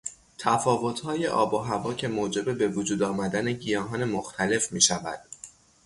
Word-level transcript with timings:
تفاوتهای 0.37 1.27
آب 1.27 1.53
و 1.53 1.57
هوا 1.57 1.93
که 1.93 2.07
موجب 2.07 2.71
بوجود 2.73 3.03
آمدن 3.03 3.53
گیاهان 3.53 4.03
مختلف 4.05 4.71
میشود. 4.73 5.19